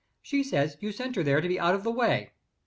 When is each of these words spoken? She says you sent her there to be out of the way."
She 0.23 0.41
says 0.41 0.77
you 0.79 0.91
sent 0.91 1.15
her 1.15 1.21
there 1.21 1.41
to 1.41 1.47
be 1.47 1.59
out 1.59 1.75
of 1.75 1.83
the 1.83 1.91
way." 1.91 2.31